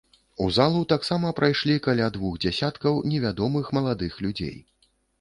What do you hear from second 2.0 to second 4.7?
двух дзясяткаў невядомых маладых людзей.